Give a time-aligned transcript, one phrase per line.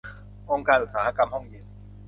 [0.49, 1.65] องค์การอุตสาหกรรมห้องเย็น